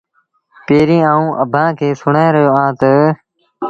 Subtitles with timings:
[0.65, 2.91] پيريٚݩ آئوٚنٚ اڀآنٚ کي سُڻآئي رهيو اهآنٚ تا